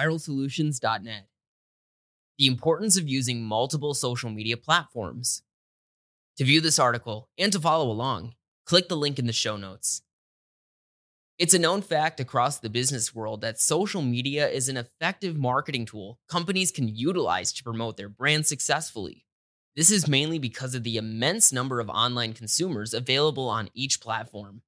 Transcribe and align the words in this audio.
viralsolutions.net. 0.00 1.26
The 2.38 2.46
importance 2.46 2.96
of 2.96 3.08
using 3.08 3.42
multiple 3.42 3.94
social 3.94 4.30
media 4.30 4.56
platforms. 4.56 5.42
To 6.38 6.44
view 6.44 6.60
this 6.60 6.78
article 6.78 7.28
and 7.36 7.52
to 7.52 7.60
follow 7.60 7.90
along, 7.90 8.34
click 8.64 8.88
the 8.88 8.96
link 8.96 9.18
in 9.18 9.26
the 9.26 9.32
show 9.32 9.56
notes. 9.56 10.02
It's 11.38 11.54
a 11.54 11.58
known 11.58 11.82
fact 11.82 12.20
across 12.20 12.58
the 12.58 12.70
business 12.70 13.14
world 13.14 13.40
that 13.40 13.60
social 13.60 14.02
media 14.02 14.48
is 14.48 14.68
an 14.68 14.76
effective 14.76 15.36
marketing 15.36 15.86
tool 15.86 16.18
companies 16.28 16.70
can 16.70 16.88
utilize 16.88 17.52
to 17.54 17.64
promote 17.64 17.96
their 17.96 18.08
brand 18.08 18.46
successfully. 18.46 19.24
This 19.76 19.90
is 19.90 20.08
mainly 20.08 20.38
because 20.38 20.74
of 20.74 20.82
the 20.82 20.96
immense 20.96 21.52
number 21.52 21.80
of 21.80 21.88
online 21.88 22.32
consumers 22.32 22.92
available 22.92 23.48
on 23.48 23.70
each 23.74 24.00
platform. 24.00 24.62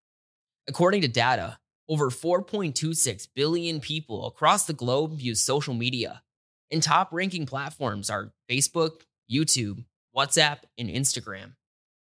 According 0.68 1.02
to 1.02 1.08
data, 1.08 1.58
over 1.88 2.10
4.26 2.10 3.28
billion 3.34 3.80
people 3.80 4.26
across 4.26 4.66
the 4.66 4.72
globe 4.72 5.20
use 5.20 5.40
social 5.40 5.74
media, 5.74 6.22
and 6.70 6.82
top 6.82 7.12
ranking 7.12 7.46
platforms 7.46 8.08
are 8.11 8.32
Facebook, 8.48 9.02
YouTube, 9.30 9.84
WhatsApp, 10.16 10.58
and 10.79 10.88
Instagram. 10.88 11.52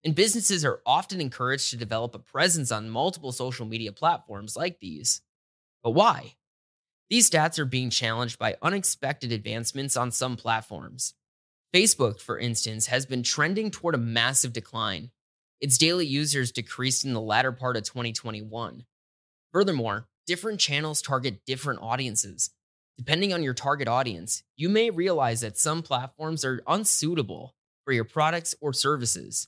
And 0.03 0.15
businesses 0.15 0.63
are 0.63 0.81
often 0.85 1.19
encouraged 1.19 1.69
to 1.71 1.77
develop 1.77 2.15
a 2.15 2.19
presence 2.19 2.71
on 2.71 2.89
multiple 2.89 3.31
social 3.31 3.65
media 3.65 3.91
platforms 3.91 4.55
like 4.55 4.79
these. 4.79 5.21
But 5.83 5.91
why? 5.91 6.35
These 7.09 7.29
stats 7.29 7.57
are 7.59 7.65
being 7.65 7.89
challenged 7.89 8.37
by 8.37 8.55
unexpected 8.61 9.31
advancements 9.31 9.97
on 9.97 10.11
some 10.11 10.37
platforms. 10.37 11.15
Facebook, 11.73 12.21
for 12.21 12.37
instance, 12.37 12.87
has 12.87 13.05
been 13.05 13.23
trending 13.23 13.71
toward 13.71 13.95
a 13.95 13.99
massive 13.99 14.53
decline. 14.53 15.11
Its 15.59 15.77
daily 15.77 16.05
users 16.05 16.51
decreased 16.51 17.05
in 17.05 17.13
the 17.13 17.21
latter 17.21 17.51
part 17.51 17.77
of 17.77 17.83
2021. 17.83 18.85
Furthermore, 19.51 20.07
different 20.27 20.59
channels 20.59 21.01
target 21.01 21.45
different 21.45 21.81
audiences. 21.81 22.51
Depending 22.97 23.33
on 23.33 23.41
your 23.41 23.53
target 23.53 23.87
audience, 23.87 24.43
you 24.57 24.69
may 24.69 24.89
realize 24.89 25.41
that 25.41 25.57
some 25.57 25.81
platforms 25.81 26.45
are 26.45 26.61
unsuitable 26.67 27.55
for 27.85 27.93
your 27.93 28.03
products 28.03 28.53
or 28.61 28.73
services. 28.73 29.47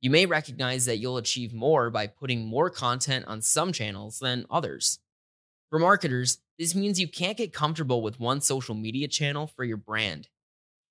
You 0.00 0.10
may 0.10 0.26
recognize 0.26 0.84
that 0.84 0.98
you'll 0.98 1.16
achieve 1.16 1.54
more 1.54 1.90
by 1.90 2.06
putting 2.06 2.44
more 2.44 2.70
content 2.70 3.24
on 3.26 3.40
some 3.40 3.72
channels 3.72 4.18
than 4.18 4.46
others. 4.50 4.98
For 5.70 5.78
marketers, 5.78 6.38
this 6.58 6.74
means 6.74 7.00
you 7.00 7.08
can't 7.08 7.38
get 7.38 7.52
comfortable 7.52 8.02
with 8.02 8.20
one 8.20 8.40
social 8.40 8.74
media 8.74 9.08
channel 9.08 9.46
for 9.46 9.64
your 9.64 9.76
brand. 9.78 10.28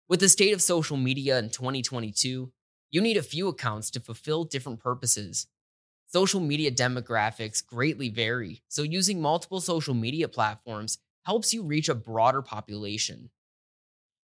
With 0.09 0.19
the 0.19 0.27
state 0.27 0.53
of 0.53 0.61
social 0.61 0.97
media 0.97 1.39
in 1.39 1.51
2022, 1.51 2.51
you 2.89 3.01
need 3.01 3.15
a 3.15 3.21
few 3.21 3.47
accounts 3.47 3.91
to 3.91 3.99
fulfill 3.99 4.43
different 4.43 4.79
purposes. 4.79 5.47
Social 6.13 6.41
media 6.41 6.69
demographics 6.69 7.65
greatly 7.65 8.09
vary, 8.09 8.61
so 8.67 8.81
using 8.81 9.21
multiple 9.21 9.61
social 9.61 9.93
media 9.93 10.27
platforms 10.27 10.97
helps 11.23 11.53
you 11.53 11.63
reach 11.63 11.87
a 11.87 11.95
broader 11.95 12.41
population. 12.41 13.29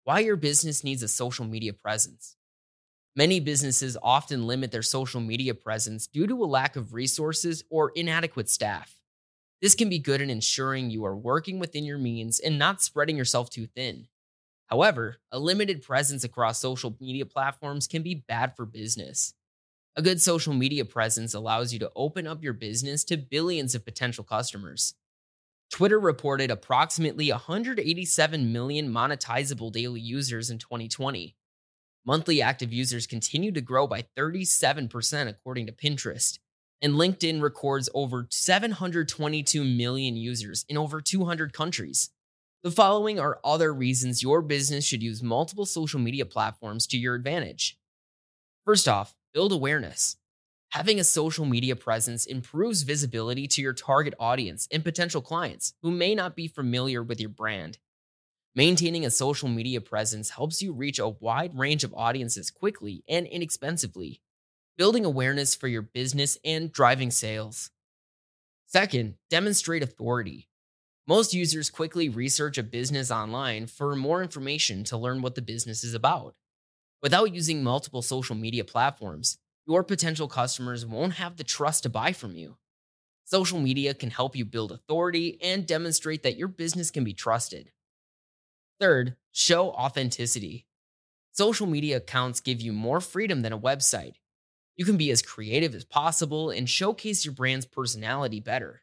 Why 0.04 0.18
your 0.18 0.36
business 0.36 0.84
needs 0.84 1.02
a 1.02 1.08
social 1.08 1.46
media 1.46 1.72
presence. 1.72 2.36
Many 3.16 3.40
businesses 3.40 3.96
often 4.02 4.46
limit 4.46 4.72
their 4.72 4.82
social 4.82 5.22
media 5.22 5.54
presence 5.54 6.06
due 6.06 6.26
to 6.26 6.44
a 6.44 6.44
lack 6.44 6.76
of 6.76 6.92
resources 6.92 7.64
or 7.70 7.92
inadequate 7.94 8.50
staff. 8.50 9.00
This 9.62 9.74
can 9.74 9.88
be 9.88 9.98
good 9.98 10.20
in 10.20 10.28
ensuring 10.28 10.90
you 10.90 11.06
are 11.06 11.16
working 11.16 11.58
within 11.58 11.84
your 11.84 11.98
means 11.98 12.40
and 12.40 12.58
not 12.58 12.82
spreading 12.82 13.16
yourself 13.16 13.48
too 13.48 13.66
thin. 13.66 14.06
However, 14.66 15.16
a 15.32 15.38
limited 15.38 15.80
presence 15.80 16.24
across 16.24 16.58
social 16.58 16.94
media 17.00 17.24
platforms 17.24 17.86
can 17.86 18.02
be 18.02 18.14
bad 18.14 18.54
for 18.54 18.66
business. 18.66 19.32
A 20.00 20.02
good 20.02 20.22
social 20.22 20.54
media 20.54 20.86
presence 20.86 21.34
allows 21.34 21.74
you 21.74 21.78
to 21.80 21.92
open 21.94 22.26
up 22.26 22.42
your 22.42 22.54
business 22.54 23.04
to 23.04 23.18
billions 23.18 23.74
of 23.74 23.84
potential 23.84 24.24
customers. 24.24 24.94
Twitter 25.70 26.00
reported 26.00 26.50
approximately 26.50 27.30
187 27.30 28.50
million 28.50 28.90
monetizable 28.90 29.70
daily 29.70 30.00
users 30.00 30.48
in 30.48 30.56
2020, 30.56 31.36
Monthly 32.06 32.40
active 32.40 32.72
users 32.72 33.06
continue 33.06 33.52
to 33.52 33.60
grow 33.60 33.86
by 33.86 34.06
37%, 34.16 35.28
according 35.28 35.66
to 35.66 35.72
Pinterest. 35.72 36.38
And 36.80 36.94
LinkedIn 36.94 37.42
records 37.42 37.90
over 37.92 38.26
722 38.30 39.62
million 39.62 40.16
users 40.16 40.64
in 40.66 40.78
over 40.78 41.02
200 41.02 41.52
countries. 41.52 42.08
The 42.62 42.70
following 42.70 43.20
are 43.20 43.38
other 43.44 43.74
reasons 43.74 44.22
your 44.22 44.40
business 44.40 44.86
should 44.86 45.02
use 45.02 45.22
multiple 45.22 45.66
social 45.66 46.00
media 46.00 46.24
platforms 46.24 46.86
to 46.86 46.96
your 46.96 47.14
advantage. 47.14 47.78
First 48.64 48.88
off, 48.88 49.14
build 49.32 49.52
awareness. 49.52 50.16
Having 50.70 51.00
a 51.00 51.04
social 51.04 51.44
media 51.44 51.74
presence 51.74 52.26
improves 52.26 52.82
visibility 52.82 53.48
to 53.48 53.62
your 53.62 53.72
target 53.72 54.14
audience 54.20 54.68
and 54.70 54.84
potential 54.84 55.20
clients 55.20 55.74
who 55.82 55.90
may 55.90 56.14
not 56.14 56.36
be 56.36 56.46
familiar 56.46 57.02
with 57.02 57.20
your 57.20 57.30
brand. 57.30 57.78
Maintaining 58.54 59.04
a 59.04 59.10
social 59.10 59.48
media 59.48 59.80
presence 59.80 60.30
helps 60.30 60.62
you 60.62 60.72
reach 60.72 60.98
a 60.98 61.08
wide 61.08 61.56
range 61.56 61.84
of 61.84 61.94
audiences 61.94 62.50
quickly 62.50 63.04
and 63.08 63.26
inexpensively, 63.26 64.20
building 64.76 65.04
awareness 65.04 65.54
for 65.54 65.68
your 65.68 65.82
business 65.82 66.38
and 66.44 66.72
driving 66.72 67.10
sales. 67.10 67.70
Second, 68.66 69.14
demonstrate 69.28 69.82
authority. 69.82 70.48
Most 71.08 71.34
users 71.34 71.70
quickly 71.70 72.08
research 72.08 72.58
a 72.58 72.62
business 72.62 73.10
online 73.10 73.66
for 73.66 73.96
more 73.96 74.22
information 74.22 74.84
to 74.84 74.96
learn 74.96 75.22
what 75.22 75.34
the 75.34 75.42
business 75.42 75.82
is 75.82 75.94
about. 75.94 76.34
Without 77.02 77.34
using 77.34 77.62
multiple 77.62 78.02
social 78.02 78.36
media 78.36 78.62
platforms, 78.62 79.38
your 79.66 79.82
potential 79.82 80.28
customers 80.28 80.84
won't 80.84 81.14
have 81.14 81.36
the 81.36 81.44
trust 81.44 81.82
to 81.84 81.88
buy 81.88 82.12
from 82.12 82.36
you. 82.36 82.56
Social 83.24 83.58
media 83.58 83.94
can 83.94 84.10
help 84.10 84.36
you 84.36 84.44
build 84.44 84.72
authority 84.72 85.38
and 85.42 85.66
demonstrate 85.66 86.22
that 86.24 86.36
your 86.36 86.48
business 86.48 86.90
can 86.90 87.04
be 87.04 87.14
trusted. 87.14 87.70
Third, 88.80 89.16
show 89.32 89.70
authenticity. 89.70 90.66
Social 91.32 91.66
media 91.66 91.98
accounts 91.98 92.40
give 92.40 92.60
you 92.60 92.72
more 92.72 93.00
freedom 93.00 93.42
than 93.42 93.52
a 93.52 93.58
website. 93.58 94.14
You 94.76 94.84
can 94.84 94.96
be 94.96 95.10
as 95.10 95.22
creative 95.22 95.74
as 95.74 95.84
possible 95.84 96.50
and 96.50 96.68
showcase 96.68 97.24
your 97.24 97.34
brand's 97.34 97.66
personality 97.66 98.40
better. 98.40 98.82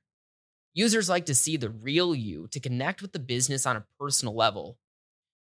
Users 0.73 1.09
like 1.09 1.25
to 1.25 1.35
see 1.35 1.57
the 1.57 1.69
real 1.69 2.15
you 2.15 2.47
to 2.49 2.59
connect 2.59 3.01
with 3.01 3.11
the 3.11 3.19
business 3.19 3.65
on 3.65 3.75
a 3.75 3.85
personal 3.99 4.35
level. 4.35 4.77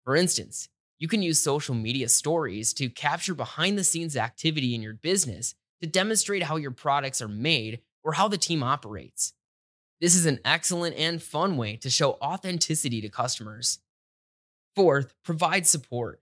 For 0.04 0.16
instance, 0.16 0.68
you 0.98 1.08
can 1.08 1.22
use 1.22 1.40
social 1.40 1.74
media 1.74 2.08
stories 2.08 2.72
to 2.74 2.88
capture 2.88 3.34
behind 3.34 3.76
the 3.76 3.84
scenes 3.84 4.16
activity 4.16 4.74
in 4.74 4.82
your 4.82 4.94
business 4.94 5.54
to 5.82 5.88
demonstrate 5.88 6.44
how 6.44 6.56
your 6.56 6.70
products 6.70 7.20
are 7.20 7.28
made 7.28 7.80
or 8.02 8.12
how 8.12 8.28
the 8.28 8.38
team 8.38 8.62
operates. 8.62 9.32
This 10.00 10.14
is 10.14 10.26
an 10.26 10.40
excellent 10.44 10.96
and 10.96 11.22
fun 11.22 11.56
way 11.56 11.76
to 11.76 11.90
show 11.90 12.12
authenticity 12.22 13.00
to 13.00 13.08
customers. 13.08 13.80
Fourth, 14.76 15.14
provide 15.24 15.66
support. 15.66 16.20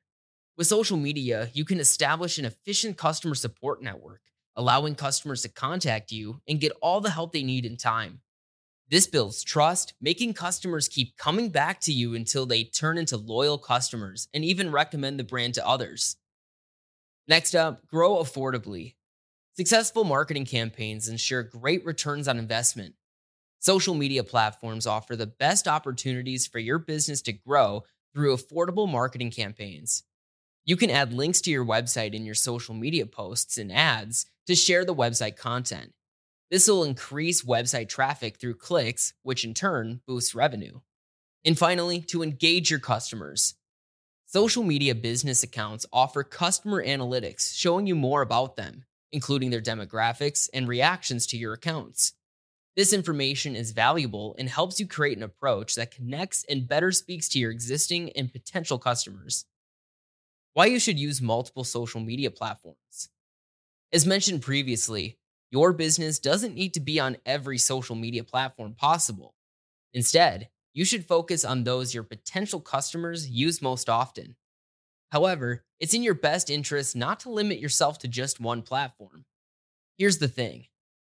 With 0.56 0.66
social 0.66 0.96
media, 0.96 1.50
you 1.52 1.64
can 1.64 1.80
establish 1.80 2.38
an 2.38 2.44
efficient 2.44 2.96
customer 2.96 3.34
support 3.34 3.82
network, 3.82 4.20
allowing 4.56 4.94
customers 4.94 5.42
to 5.42 5.48
contact 5.48 6.12
you 6.12 6.40
and 6.48 6.60
get 6.60 6.72
all 6.82 7.00
the 7.00 7.10
help 7.10 7.32
they 7.32 7.42
need 7.42 7.64
in 7.64 7.76
time. 7.76 8.21
This 8.92 9.06
builds 9.06 9.42
trust, 9.42 9.94
making 10.02 10.34
customers 10.34 10.86
keep 10.86 11.16
coming 11.16 11.48
back 11.48 11.80
to 11.80 11.92
you 11.92 12.14
until 12.14 12.44
they 12.44 12.62
turn 12.62 12.98
into 12.98 13.16
loyal 13.16 13.56
customers 13.56 14.28
and 14.34 14.44
even 14.44 14.70
recommend 14.70 15.18
the 15.18 15.24
brand 15.24 15.54
to 15.54 15.66
others. 15.66 16.16
Next 17.26 17.54
up, 17.54 17.88
grow 17.88 18.16
affordably. 18.16 18.96
Successful 19.56 20.04
marketing 20.04 20.44
campaigns 20.44 21.08
ensure 21.08 21.42
great 21.42 21.82
returns 21.86 22.28
on 22.28 22.38
investment. 22.38 22.94
Social 23.60 23.94
media 23.94 24.22
platforms 24.22 24.86
offer 24.86 25.16
the 25.16 25.26
best 25.26 25.66
opportunities 25.66 26.46
for 26.46 26.58
your 26.58 26.78
business 26.78 27.22
to 27.22 27.32
grow 27.32 27.84
through 28.12 28.36
affordable 28.36 28.86
marketing 28.86 29.30
campaigns. 29.30 30.02
You 30.66 30.76
can 30.76 30.90
add 30.90 31.14
links 31.14 31.40
to 31.42 31.50
your 31.50 31.64
website 31.64 32.12
in 32.12 32.26
your 32.26 32.34
social 32.34 32.74
media 32.74 33.06
posts 33.06 33.56
and 33.56 33.72
ads 33.72 34.26
to 34.48 34.54
share 34.54 34.84
the 34.84 34.94
website 34.94 35.36
content. 35.36 35.94
This 36.52 36.68
will 36.68 36.84
increase 36.84 37.40
website 37.40 37.88
traffic 37.88 38.36
through 38.36 38.56
clicks, 38.56 39.14
which 39.22 39.42
in 39.42 39.54
turn 39.54 40.02
boosts 40.06 40.34
revenue. 40.34 40.80
And 41.46 41.56
finally, 41.56 42.02
to 42.02 42.22
engage 42.22 42.70
your 42.70 42.78
customers. 42.78 43.54
Social 44.26 44.62
media 44.62 44.94
business 44.94 45.42
accounts 45.42 45.86
offer 45.94 46.22
customer 46.22 46.84
analytics 46.84 47.56
showing 47.56 47.86
you 47.86 47.94
more 47.94 48.20
about 48.20 48.56
them, 48.56 48.84
including 49.12 49.48
their 49.48 49.62
demographics 49.62 50.50
and 50.52 50.68
reactions 50.68 51.26
to 51.28 51.38
your 51.38 51.54
accounts. 51.54 52.12
This 52.76 52.92
information 52.92 53.56
is 53.56 53.70
valuable 53.70 54.36
and 54.38 54.46
helps 54.46 54.78
you 54.78 54.86
create 54.86 55.16
an 55.16 55.22
approach 55.22 55.74
that 55.76 55.90
connects 55.90 56.44
and 56.50 56.68
better 56.68 56.92
speaks 56.92 57.30
to 57.30 57.38
your 57.38 57.50
existing 57.50 58.10
and 58.10 58.30
potential 58.30 58.78
customers. 58.78 59.46
Why 60.52 60.66
you 60.66 60.78
should 60.78 60.98
use 60.98 61.22
multiple 61.22 61.64
social 61.64 62.02
media 62.02 62.30
platforms. 62.30 63.08
As 63.90 64.04
mentioned 64.04 64.42
previously, 64.42 65.18
your 65.52 65.74
business 65.74 66.20
doesn't 66.20 66.56
need 66.56 66.74
to 66.74 66.80
be 66.80 67.00
on 67.00 67.18
every 67.26 67.58
social 67.58 67.96
media 67.96 68.24
platform 68.24 68.74
possible. 68.74 69.36
Instead, 69.94 70.50
you 70.74 70.84
should 70.84 71.06
focus 71.06 71.44
on 71.44 71.64
those 71.64 71.94
your 71.94 72.04
potential 72.04 72.60
customers 72.60 73.30
use 73.30 73.62
most 73.62 73.88
often. 73.90 74.36
However, 75.10 75.64
it's 75.80 75.94
in 75.94 76.02
your 76.02 76.14
best 76.14 76.50
interest 76.50 76.96
not 76.96 77.20
to 77.20 77.30
limit 77.30 77.58
yourself 77.60 77.98
to 78.00 78.08
just 78.08 78.40
one 78.40 78.62
platform. 78.62 79.24
Here's 79.98 80.18
the 80.18 80.28
thing 80.28 80.66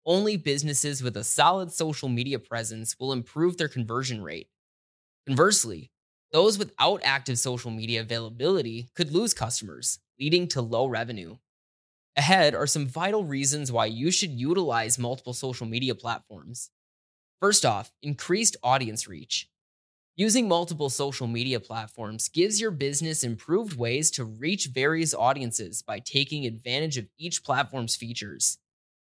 only 0.05 0.37
businesses 0.37 1.03
with 1.03 1.17
a 1.17 1.23
solid 1.23 1.71
social 1.71 2.09
media 2.09 2.39
presence 2.39 2.97
will 2.99 3.13
improve 3.13 3.57
their 3.57 3.69
conversion 3.69 4.23
rate. 4.23 4.49
Conversely, 5.27 5.91
Those 6.31 6.57
without 6.57 7.01
active 7.03 7.39
social 7.39 7.71
media 7.71 8.01
availability 8.01 8.89
could 8.95 9.11
lose 9.11 9.33
customers, 9.33 9.99
leading 10.19 10.47
to 10.49 10.61
low 10.61 10.87
revenue. 10.87 11.37
Ahead 12.15 12.53
are 12.53 12.67
some 12.67 12.85
vital 12.85 13.23
reasons 13.23 13.71
why 13.71 13.87
you 13.87 14.11
should 14.11 14.31
utilize 14.31 14.99
multiple 14.99 15.33
social 15.33 15.65
media 15.65 15.95
platforms. 15.95 16.69
First 17.41 17.65
off, 17.65 17.91
increased 18.03 18.55
audience 18.61 19.07
reach. 19.07 19.49
Using 20.15 20.47
multiple 20.47 20.91
social 20.91 21.25
media 21.25 21.59
platforms 21.59 22.29
gives 22.29 22.61
your 22.61 22.69
business 22.69 23.23
improved 23.23 23.75
ways 23.75 24.11
to 24.11 24.25
reach 24.25 24.67
various 24.67 25.15
audiences 25.15 25.81
by 25.81 25.97
taking 25.97 26.45
advantage 26.45 26.99
of 26.99 27.07
each 27.17 27.43
platform's 27.43 27.95
features. 27.95 28.59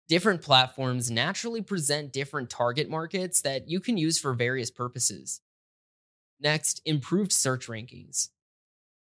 Different 0.08 0.42
platforms 0.42 1.12
naturally 1.12 1.62
present 1.62 2.12
different 2.12 2.50
target 2.50 2.90
markets 2.90 3.42
that 3.42 3.70
you 3.70 3.80
can 3.80 3.98
use 3.98 4.18
for 4.18 4.34
various 4.34 4.72
purposes. 4.72 5.42
Next, 6.40 6.82
improved 6.86 7.32
search 7.32 7.68
rankings. 7.68 8.30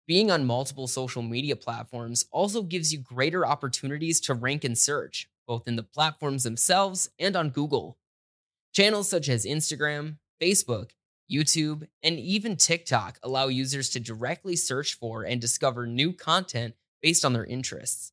Being 0.07 0.33
on 0.33 0.45
multiple 0.45 0.89
social 0.89 1.23
media 1.23 1.55
platforms 1.55 2.27
also 2.33 2.63
gives 2.63 2.93
you 2.93 2.99
greater 2.99 3.47
opportunities 3.47 4.21
to 4.23 4.35
rank 4.35 4.65
in 4.65 4.75
search, 4.75 5.29
both 5.47 5.69
in 5.69 5.77
the 5.77 5.85
platforms 5.85 6.43
themselves 6.43 7.09
and 7.21 7.37
on 7.37 7.51
Google. 7.51 7.99
Channels 8.73 9.09
such 9.09 9.29
as 9.29 9.47
Instagram, 9.47 10.17
Facebook, 10.43 10.91
YouTube, 11.31 11.87
and 12.03 12.19
even 12.19 12.57
TikTok 12.57 13.21
allow 13.23 13.47
users 13.47 13.91
to 13.91 14.01
directly 14.01 14.57
search 14.57 14.95
for 14.95 15.23
and 15.23 15.41
discover 15.41 15.87
new 15.87 16.13
content 16.13 16.75
based 17.01 17.25
on 17.25 17.33
their 17.33 17.45
interests. 17.45 18.13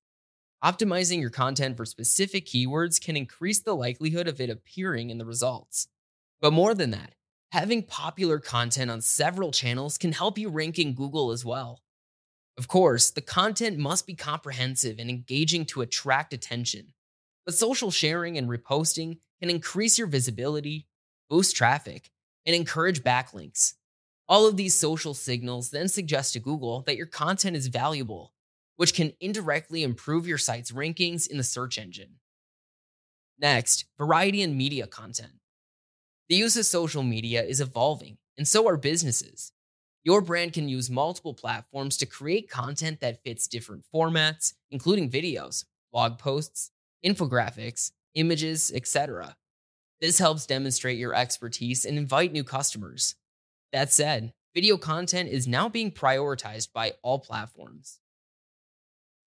Optimizing 0.64 1.22
your 1.22 1.30
content 1.32 1.76
for 1.76 1.86
specific 1.86 2.46
keywords 2.46 3.02
can 3.02 3.18
increase 3.18 3.62
the 3.62 3.76
likelihood 3.76 4.28
of 4.28 4.40
it 4.40 4.50
appearing 4.50 5.10
in 5.10 5.18
the 5.18 5.26
results. 5.26 5.88
But 6.40 6.54
more 6.54 6.76
than 6.76 6.92
that, 6.92 7.16
having 7.52 7.84
popular 7.84 8.40
content 8.40 8.92
on 8.92 9.02
several 9.02 9.52
channels 9.52 9.98
can 9.98 10.12
help 10.12 10.38
you 10.38 10.50
rank 10.50 10.78
in 10.78 10.94
Google 10.94 11.32
as 11.32 11.44
well. 11.44 11.82
Of 12.58 12.68
course, 12.68 13.10
the 13.10 13.22
content 13.22 13.78
must 13.78 14.06
be 14.06 14.16
comprehensive 14.16 15.00
and 15.00 15.10
engaging 15.10 15.66
to 15.68 15.82
attract 15.82 16.34
attention. 16.34 16.94
But 17.46 17.56
social 17.56 17.90
sharing 17.90 18.38
and 18.38 18.50
reposting 18.50 19.20
can 19.40 19.50
increase 19.50 19.98
your 19.98 20.08
visibility, 20.08 20.88
boost 21.30 21.56
traffic, 21.56 22.12
and 22.46 22.56
encourage 22.56 23.04
backlinks. 23.04 23.74
All 24.28 24.46
of 24.46 24.58
these 24.58 24.76
social 24.76 25.14
signals 25.14 25.72
then 25.72 25.88
suggest 25.88 26.34
to 26.34 26.40
Google 26.40 26.82
that 26.82 26.98
your 26.98 27.08
content 27.08 27.56
is 27.56 27.68
valuable, 27.68 28.34
which 28.76 28.94
can 28.94 29.14
indirectly 29.20 29.82
improve 29.82 30.28
your 30.28 30.38
site's 30.38 30.72
rankings 30.72 31.28
in 31.28 31.38
the 31.38 31.44
search 31.44 31.80
engine. 31.80 32.16
Next, 33.40 33.86
variety 33.98 34.42
in 34.42 34.58
media 34.58 34.86
content. 34.86 35.32
The 36.30 36.36
use 36.36 36.56
of 36.58 36.68
social 36.68 37.02
media 37.02 37.42
is 37.42 37.60
evolving, 37.60 38.20
and 38.38 38.48
so 38.48 38.68
are 38.68 38.78
businesses. 38.78 39.52
Your 40.04 40.22
brand 40.22 40.54
can 40.54 40.70
use 40.70 40.88
multiple 40.88 41.34
platforms 41.34 41.98
to 41.98 42.06
create 42.06 42.52
content 42.52 43.00
that 43.00 43.24
fits 43.24 43.48
different 43.48 43.84
formats, 43.92 44.54
including 44.70 45.10
videos, 45.10 45.66
blog 45.92 46.20
posts, 46.20 46.70
infographics, 47.04 47.94
images, 48.14 48.72
etc. 48.76 49.38
This 50.02 50.20
helps 50.20 50.46
demonstrate 50.46 51.00
your 51.00 51.16
expertise 51.16 51.84
and 51.84 51.98
invite 51.98 52.32
new 52.32 52.44
customers. 52.44 53.16
That 53.74 53.92
said, 53.92 54.34
video 54.54 54.78
content 54.78 55.30
is 55.30 55.48
now 55.48 55.68
being 55.68 55.92
prioritized 55.92 56.74
by 56.74 56.94
all 57.02 57.18
platforms. 57.18 58.00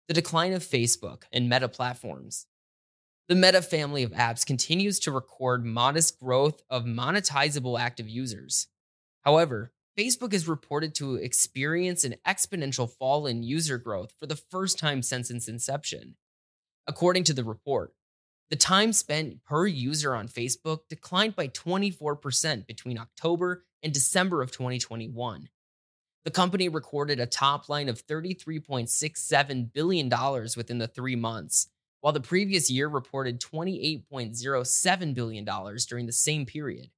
The 0.07 0.13
decline 0.13 0.53
of 0.53 0.63
Facebook 0.63 1.23
and 1.33 1.49
Meta 1.49 1.67
platforms. 1.67 2.47
The 3.27 3.33
Meta 3.35 3.63
family 3.63 4.03
of 4.03 4.11
apps 4.11 4.45
continues 4.45 4.99
to 4.99 5.11
record 5.11 5.65
modest 5.65 6.19
growth 6.19 6.61
of 6.69 6.85
monetizable 6.85 7.79
active 7.79 8.07
users. 8.07 8.67
However, 9.21 9.71
Facebook 9.97 10.31
is 10.31 10.47
reported 10.47 10.93
to 10.95 11.15
experience 11.15 12.03
an 12.03 12.17
exponential 12.27 12.87
fall 12.87 13.25
in 13.25 13.41
user 13.41 13.79
growth 13.79 14.13
for 14.19 14.27
the 14.27 14.35
first 14.35 14.77
time 14.77 15.01
since 15.01 15.31
its 15.31 15.47
inception. 15.47 16.17
According 16.85 17.23
to 17.23 17.33
the 17.33 17.43
report, 17.43 17.93
the 18.51 18.55
time 18.55 18.93
spent 18.93 19.43
per 19.43 19.65
user 19.65 20.13
on 20.13 20.27
Facebook 20.27 20.81
declined 20.87 21.35
by 21.35 21.47
24% 21.47 22.67
between 22.67 22.99
October 22.99 23.65
and 23.81 23.91
December 23.91 24.43
of 24.43 24.51
2021. 24.51 25.49
The 26.25 26.31
company 26.31 26.69
recorded 26.69 27.19
a 27.19 27.25
top 27.25 27.69
line 27.69 27.89
of 27.89 28.05
$33.67 28.05 29.73
billion 29.73 30.09
within 30.55 30.77
the 30.77 30.87
three 30.87 31.15
months, 31.15 31.69
while 32.05 32.13
the 32.13 32.19
previous 32.19 32.69
year 32.69 32.87
reported 32.87 33.41
$28.07 33.41 35.15
billion 35.15 35.43
during 35.89 36.05
the 36.05 36.11
same 36.11 36.45
period. 36.45 36.91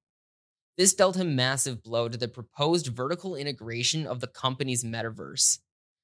This 0.78 0.94
dealt 0.94 1.16
a 1.16 1.24
massive 1.24 1.82
blow 1.82 2.10
to 2.10 2.18
the 2.18 2.28
proposed 2.28 2.88
vertical 2.88 3.34
integration 3.34 4.06
of 4.06 4.20
the 4.20 4.28
company's 4.28 4.84
metaverse. 4.84 5.60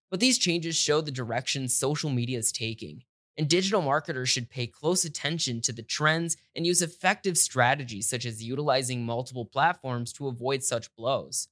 But 0.09 0.21
these 0.21 0.37
changes 0.37 0.77
show 0.77 1.01
the 1.01 1.11
direction 1.11 1.67
social 1.67 2.11
media 2.11 2.37
is 2.37 2.53
taking, 2.53 3.03
and 3.37 3.49
digital 3.49 3.81
marketers 3.81 4.29
should 4.29 4.49
pay 4.49 4.67
close 4.67 5.03
attention 5.03 5.59
to 5.63 5.73
the 5.73 5.83
trends 5.83 6.37
and 6.55 6.65
use 6.65 6.81
effective 6.81 7.37
strategies 7.37 8.07
such 8.07 8.25
as 8.25 8.41
utilizing 8.41 9.05
multiple 9.05 9.43
platforms 9.43 10.13
to 10.13 10.29
avoid 10.29 10.63
such 10.63 10.95
blows. 10.95 11.49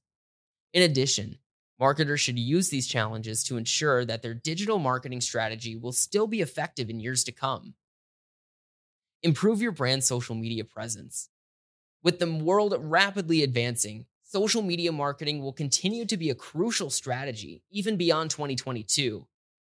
In 0.72 0.82
addition, 0.82 1.36
Marketers 1.82 2.20
should 2.20 2.38
use 2.38 2.68
these 2.68 2.86
challenges 2.86 3.42
to 3.42 3.56
ensure 3.56 4.04
that 4.04 4.22
their 4.22 4.34
digital 4.34 4.78
marketing 4.78 5.20
strategy 5.20 5.74
will 5.74 5.90
still 5.90 6.28
be 6.28 6.40
effective 6.40 6.88
in 6.88 7.00
years 7.00 7.24
to 7.24 7.32
come. 7.32 7.74
Improve 9.24 9.60
your 9.60 9.72
brand's 9.72 10.06
social 10.06 10.36
media 10.36 10.64
presence. 10.64 11.28
With 12.04 12.20
the 12.20 12.32
world 12.32 12.72
rapidly 12.78 13.42
advancing, 13.42 14.06
social 14.22 14.62
media 14.62 14.92
marketing 14.92 15.42
will 15.42 15.52
continue 15.52 16.04
to 16.04 16.16
be 16.16 16.30
a 16.30 16.36
crucial 16.36 16.88
strategy 16.88 17.64
even 17.72 17.96
beyond 17.96 18.30
2022, 18.30 19.26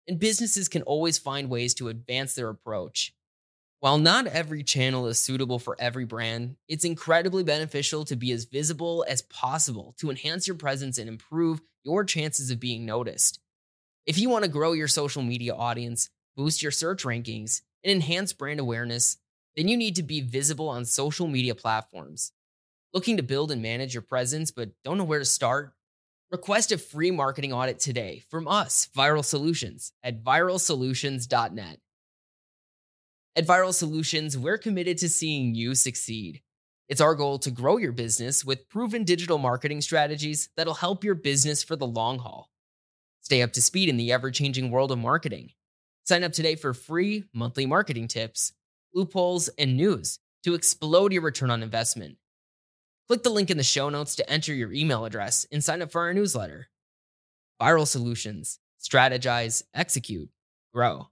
and 0.08 0.18
businesses 0.18 0.66
can 0.66 0.80
always 0.84 1.18
find 1.18 1.50
ways 1.50 1.74
to 1.74 1.88
advance 1.88 2.32
their 2.32 2.48
approach. 2.48 3.12
While 3.80 3.98
not 3.98 4.26
every 4.26 4.64
channel 4.64 5.06
is 5.06 5.20
suitable 5.20 5.60
for 5.60 5.76
every 5.78 6.04
brand, 6.04 6.56
it's 6.66 6.84
incredibly 6.84 7.44
beneficial 7.44 8.04
to 8.06 8.16
be 8.16 8.32
as 8.32 8.44
visible 8.44 9.04
as 9.08 9.22
possible 9.22 9.94
to 9.98 10.10
enhance 10.10 10.48
your 10.48 10.56
presence 10.56 10.98
and 10.98 11.08
improve 11.08 11.60
your 11.84 12.02
chances 12.02 12.50
of 12.50 12.58
being 12.58 12.84
noticed. 12.84 13.38
If 14.04 14.18
you 14.18 14.30
want 14.30 14.44
to 14.44 14.50
grow 14.50 14.72
your 14.72 14.88
social 14.88 15.22
media 15.22 15.54
audience, 15.54 16.10
boost 16.36 16.60
your 16.60 16.72
search 16.72 17.04
rankings, 17.04 17.60
and 17.84 17.92
enhance 17.92 18.32
brand 18.32 18.58
awareness, 18.58 19.18
then 19.56 19.68
you 19.68 19.76
need 19.76 19.94
to 19.94 20.02
be 20.02 20.22
visible 20.22 20.68
on 20.68 20.84
social 20.84 21.28
media 21.28 21.54
platforms. 21.54 22.32
Looking 22.92 23.16
to 23.16 23.22
build 23.22 23.52
and 23.52 23.62
manage 23.62 23.94
your 23.94 24.02
presence 24.02 24.50
but 24.50 24.70
don't 24.82 24.98
know 24.98 25.04
where 25.04 25.20
to 25.20 25.24
start? 25.24 25.72
Request 26.32 26.72
a 26.72 26.78
free 26.78 27.12
marketing 27.12 27.52
audit 27.52 27.78
today 27.78 28.24
from 28.28 28.48
us, 28.48 28.88
Viral 28.96 29.24
Solutions, 29.24 29.92
at 30.02 30.24
viralsolutions.net. 30.24 31.78
At 33.36 33.46
Viral 33.46 33.72
Solutions, 33.72 34.36
we're 34.36 34.58
committed 34.58 34.98
to 34.98 35.08
seeing 35.08 35.54
you 35.54 35.74
succeed. 35.74 36.42
It's 36.88 37.00
our 37.00 37.14
goal 37.14 37.38
to 37.40 37.50
grow 37.50 37.76
your 37.76 37.92
business 37.92 38.44
with 38.44 38.68
proven 38.68 39.04
digital 39.04 39.38
marketing 39.38 39.80
strategies 39.80 40.48
that'll 40.56 40.74
help 40.74 41.04
your 41.04 41.14
business 41.14 41.62
for 41.62 41.76
the 41.76 41.86
long 41.86 42.18
haul. 42.18 42.50
Stay 43.20 43.42
up 43.42 43.52
to 43.52 43.62
speed 43.62 43.88
in 43.88 43.96
the 43.96 44.10
ever 44.10 44.30
changing 44.30 44.70
world 44.70 44.90
of 44.90 44.98
marketing. 44.98 45.50
Sign 46.04 46.24
up 46.24 46.32
today 46.32 46.56
for 46.56 46.72
free 46.72 47.24
monthly 47.34 47.66
marketing 47.66 48.08
tips, 48.08 48.52
loopholes, 48.94 49.48
and 49.58 49.76
news 49.76 50.18
to 50.44 50.54
explode 50.54 51.12
your 51.12 51.22
return 51.22 51.50
on 51.50 51.62
investment. 51.62 52.16
Click 53.06 53.22
the 53.22 53.30
link 53.30 53.50
in 53.50 53.58
the 53.58 53.62
show 53.62 53.88
notes 53.90 54.16
to 54.16 54.30
enter 54.30 54.54
your 54.54 54.72
email 54.72 55.04
address 55.04 55.46
and 55.52 55.62
sign 55.62 55.82
up 55.82 55.92
for 55.92 56.00
our 56.00 56.14
newsletter. 56.14 56.68
Viral 57.60 57.86
Solutions 57.86 58.58
Strategize, 58.80 59.62
Execute, 59.74 60.30
Grow. 60.72 61.08